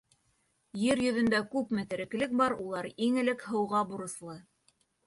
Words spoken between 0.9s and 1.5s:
йөҙөндә